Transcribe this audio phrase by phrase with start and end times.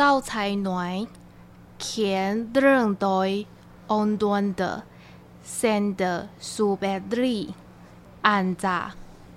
[0.00, 0.94] เจ้าชายน้อย
[1.80, 3.28] เขียนเรื่องโดย
[3.90, 4.62] องดวนเด
[5.54, 6.02] เซนเด
[6.50, 7.36] ซูเบดรี
[8.26, 8.88] อ่านจาก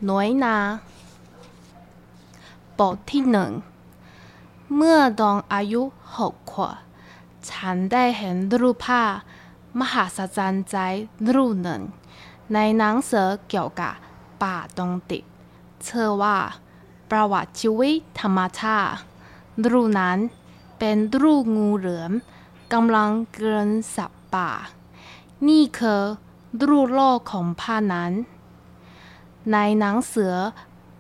[0.10, 0.56] น้อยนา
[2.78, 3.52] บทที่หนึ่ง
[4.76, 5.82] เมื่อดองอายุ
[6.18, 6.76] หกขวบ
[7.50, 9.10] ฉันได้เห็นรูปภาพ
[9.80, 10.78] มหัศจรรย์ใจ
[11.34, 11.82] รูปหนึ่ง
[12.54, 13.94] ในหนังสือเกี่ยวกับ
[14.42, 15.24] ป่าตรงติด
[15.84, 16.38] เชื่อว่า
[17.12, 18.96] ประวัติชีวิตธรรมชาติ
[19.74, 20.20] รูปนั้น
[20.84, 22.12] เป็นรูปงูเหลือม
[22.74, 24.52] กำลังเกินสับป่า
[25.48, 26.02] นี่คือ
[26.68, 28.14] รูปโลกของผ้านั้น
[29.52, 30.36] ในหนังเสือ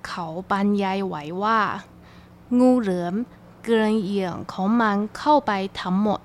[0.07, 1.61] เขาบรรยายไว้ว่า
[2.59, 3.15] งูเหลือม
[3.65, 5.51] เกินเหยื่อของมันเข้าไป
[5.81, 6.21] ทั้งหมด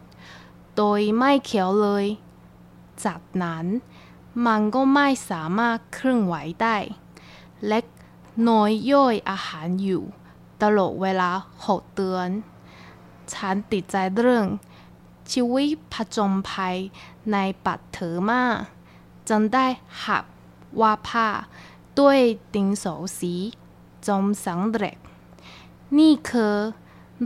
[0.77, 2.05] โดยไม่เขียวเลย
[3.05, 3.65] จากนั้น
[4.47, 6.77] มันก็ไม่สามารถเคลื่อนไหวได้
[7.67, 7.85] เล็ก
[8.49, 10.03] น้อยย่อยอาหารอยู่
[10.63, 11.31] ตลอดเวลา
[11.67, 12.31] หกเดือน
[13.35, 14.47] ฉันติดใจเรื่อง
[15.33, 16.77] ชีวิตผจญภัย
[17.33, 18.43] ในปัตเถอมา
[19.29, 19.67] จนได้
[20.05, 20.25] หัก
[20.81, 21.29] ว่าผ้า
[21.99, 22.19] ด้วย
[22.55, 23.35] ดินสอสี
[24.07, 24.97] จมสำเร็จ
[25.99, 26.55] นี่คือ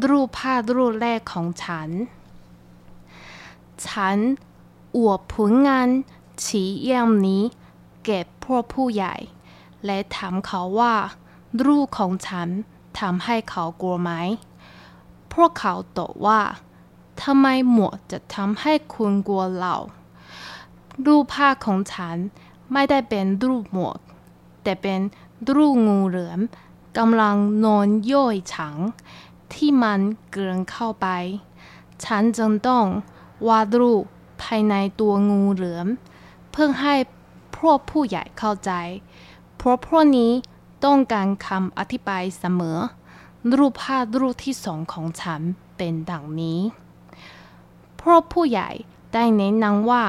[0.09, 1.91] รูปภาพรูปแรกของฉัน
[3.87, 4.19] ฉัน
[4.97, 5.89] อวดผลงาน
[6.45, 7.43] ชี้เยี่ยมนี้
[8.05, 9.17] แก่พวกผู้ใหญ่
[9.85, 10.95] และถามเขาว่า
[11.67, 12.49] รูปของฉัน
[12.99, 14.13] ทำให้เขากลัวไหม
[15.45, 16.41] วกเขาตอบว่า
[17.23, 19.77] ทำไมหมวกจะทำให้คุณกลัวเรา
[21.07, 22.17] รูปภาพของฉัน
[22.73, 23.99] ไม่ได้เป็นรูปหมวก
[24.63, 25.01] แต่เป็น
[25.55, 26.41] รูปงูเหลือม
[26.99, 28.77] กำลังนอนย่อยฉัง
[29.53, 30.01] ที่มัน
[30.33, 31.07] เกินเข้าไป
[32.05, 32.85] ฉันจึงต้อง
[33.49, 34.03] วาดรูป
[34.43, 35.87] ภายในตัวงูเหลือม
[36.51, 36.95] เพื่อให้
[37.59, 38.73] พวกผู้ใหญ่เข้าใจ
[39.57, 40.33] เพราะพวกนี้
[40.85, 42.79] ต้องการคำอธิบายเสมอ
[43.57, 45.41] รูปภาพรูปที่สองของฉัน
[45.77, 46.61] เป็นดังนี้
[47.97, 48.71] เพราะผู้ใหญ่
[49.13, 50.05] ได้แนะนำว่า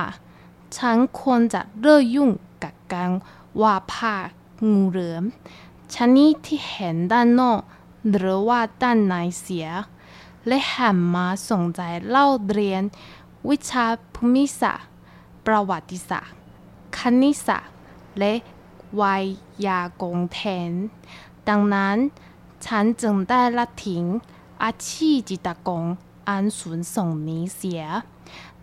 [0.77, 2.31] ฉันควรจะเลิกยุ่ง
[2.63, 3.11] กับการ
[3.61, 4.25] วาดภาพ
[4.69, 5.23] งูเหลือม
[5.95, 7.59] ชนิดที่เห็นด้านนอก
[8.15, 9.67] หรือว่าด้านในเสีย
[10.47, 12.83] และหันมาสนใจเล่าเรียน
[13.49, 13.85] วิชา
[14.15, 14.89] ภูมิศาสตร์
[15.45, 16.35] ประวัติศาสตร์
[16.97, 17.73] คณิตศาสตร์
[18.19, 18.33] และ
[18.95, 19.03] ไว
[19.67, 20.39] ยากรณ์แท
[20.69, 20.71] น
[21.49, 21.97] ดังนั้น
[22.65, 24.03] ฉันจึงได้ละทิ้ง
[24.63, 25.85] อาชีพจิตกร
[26.29, 27.83] อันสูงส่งนี้เสีย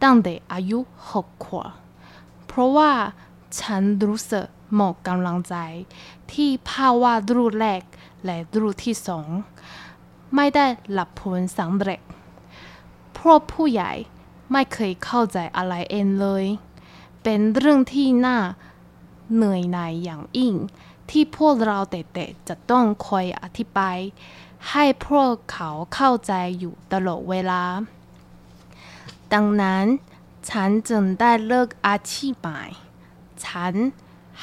[0.02, 0.78] ตั้งแต่อายุ
[1.10, 1.68] หกขวบ
[2.46, 2.92] เพราะว่า
[3.60, 5.54] ฉันรู้สึกหมดกำลังใจ
[6.32, 7.82] ที่ภาพวาดรูปแรก
[8.24, 9.28] และรูปที่สอง
[10.34, 12.00] ไม่ได้หลับผลสำเร็จ
[13.12, 13.92] เพราะผู้ใหญ่
[14.52, 16.44] ไม่เคยเข้าใจอะไรเองเลย
[17.22, 18.38] เป็นเรื่องที่น่า
[19.34, 20.54] เหนื่อยหน่ายอย่างยิ่ง
[21.10, 23.98] ที่พวกเราเด็กๆจะต้องคอยอธิบาย
[24.70, 27.62] ให้พวกเขาเข้าใจอยู่ตลอดเวลา
[29.32, 29.84] ดังนั้น
[30.50, 32.62] ฉันจึงได้เลิกอาชีพใหม่
[33.44, 33.74] ฉัน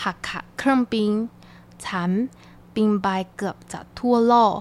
[0.02, 1.12] หักขาเครื่องบิน
[1.86, 2.10] ฉัน
[2.76, 4.58] บินไปเกือบจะทั่วโลก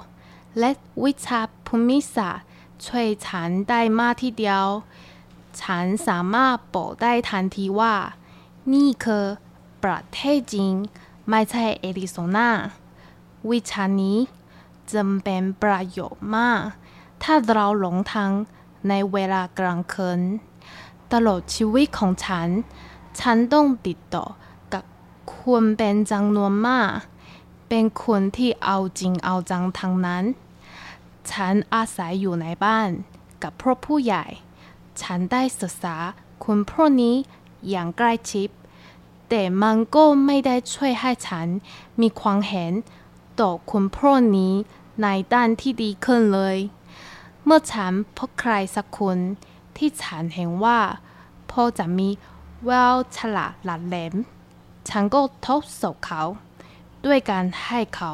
[0.58, 0.70] และ
[1.04, 2.46] วิชาภูมิศาสตร์
[2.86, 4.66] ช่วยฉันได้มากทีเดียว
[5.62, 7.94] ฉันสามารถบอกได้ทันทีว่า
[8.72, 9.24] นี่คือ
[9.84, 10.72] ประเทศจริง
[11.28, 12.50] ไม่ใช่แอริโซนา
[13.50, 14.18] วิชานี้
[14.92, 16.60] จำเป็นประโยชน์มาก
[17.22, 18.30] ถ้าเราหลงทาง
[18.88, 20.20] ในเวลากลางคืน
[21.12, 22.48] ตลอดชีวิตของฉัน
[23.20, 24.24] ฉันต้องติดต่อ
[24.72, 24.84] กับ
[25.38, 26.90] คนเป็นจำนวนมาก
[27.68, 30.24] เป็นคนที่เอาจริงเอาจังทางนั้น
[31.30, 32.88] ฉันอาศัยอยู่ในบ้าน
[33.42, 34.24] กับพวกผู้ใหญ่
[35.02, 35.96] ฉันได้ศึกษา
[36.44, 37.16] คนพวกนี้
[37.68, 38.48] อย่างใกล้ชิด
[39.28, 41.46] แต่มันก็ไม่ได้ช่วยให้ฉัน
[42.00, 42.72] มีความเห็น
[43.40, 44.54] ต่อคนพวกนี้
[45.02, 46.56] ในด้านที่ดีขึ้นเลย
[47.44, 49.18] เมื่อฉันพบใครสักคน
[49.76, 50.80] ที่ฉันเห็นว่า
[51.50, 52.08] พอจะมี
[52.64, 54.14] แววฉลาดหลัดแหลม
[54.88, 56.22] ฉันก็ทดสอบเขา
[57.04, 58.12] ด้วยการให้เขา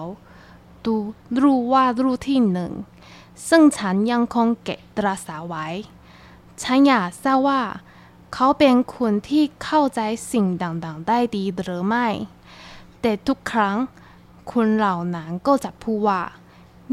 [0.84, 0.94] ดู
[1.42, 2.72] รูปวารูปที่หนึ่ง
[3.48, 5.66] ซึ่งฉันยังคงเก็บตราสาไว้
[6.62, 7.60] ฉันอยากทราบว่า
[8.34, 10.00] เขาเป็นคนที่เข้าใจ
[10.32, 12.06] สิ่งต่างๆ ได้ดีหรือไม่
[13.00, 13.76] แต่ทุกครั้ง
[14.52, 16.22] คนเหล่านั้นก็จะพูดว่า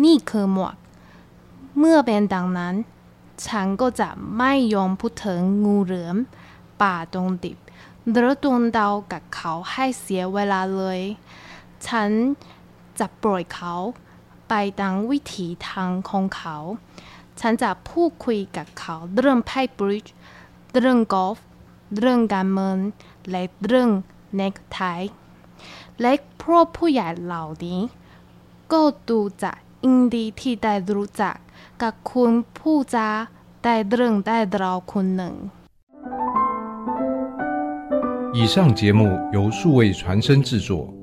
[0.03, 0.75] นี่คือหมวก
[1.77, 2.75] เมื่อเป็นดังนั้น
[3.47, 6.17] ฉันก็จะไม่ยอมพูดถึงงูเหลือม
[6.81, 7.57] ป่าตรงดิบ
[8.11, 10.99] หรือดวงดาวกับเขาให้เสียเวลาเลย
[11.87, 12.09] ฉัน
[12.99, 13.73] จะปล่อยเขา
[14.49, 16.57] ไปตามวิถีทางของเขา
[17.39, 20.13] ฉันจะพูดคุยกับเขาเรื่องไพ่บริดจ์
[20.79, 21.37] เรื่อง golf
[21.99, 22.77] เรื่องการเมือง
[23.29, 23.89] และเรื่อง
[24.35, 24.79] เนกไท
[26.01, 27.79] และพวกผู้ใหญ่เหล่านี้
[28.71, 31.37] ก็ดูจากอินดิที่ได้ดูจาก
[31.81, 33.09] กับคุณผู้จ่า
[33.63, 35.35] ได้เรื่องได้ราวคุณหนึ่ง。
[38.39, 39.01] 以上节目
[39.35, 40.96] 由数位传声制作。